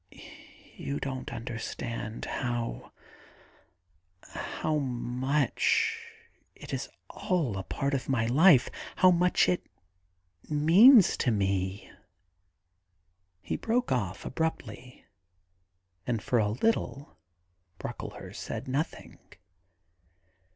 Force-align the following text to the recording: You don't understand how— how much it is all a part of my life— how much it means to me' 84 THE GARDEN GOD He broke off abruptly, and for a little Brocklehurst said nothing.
You 0.89 0.99
don't 0.99 1.31
understand 1.31 2.25
how— 2.25 2.91
how 4.29 4.79
much 4.79 6.03
it 6.55 6.73
is 6.73 6.89
all 7.11 7.55
a 7.55 7.61
part 7.61 7.93
of 7.93 8.09
my 8.09 8.25
life— 8.25 8.67
how 8.95 9.11
much 9.11 9.47
it 9.47 9.67
means 10.49 11.15
to 11.17 11.29
me' 11.29 11.81
84 11.83 11.85
THE 11.85 11.91
GARDEN 11.93 11.99
GOD 12.65 13.47
He 13.49 13.55
broke 13.57 13.91
off 13.91 14.25
abruptly, 14.25 15.05
and 16.07 16.19
for 16.23 16.39
a 16.39 16.49
little 16.49 17.15
Brocklehurst 17.77 18.41
said 18.41 18.67
nothing. 18.67 19.19